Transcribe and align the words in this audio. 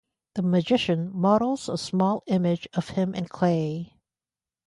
The 0.33 0.41
magician 0.41 1.11
models 1.13 1.69
a 1.69 1.77
small 1.77 2.23
image 2.25 2.67
of 2.73 2.89
him 2.89 3.13
in 3.13 3.27
clay. 3.27 3.93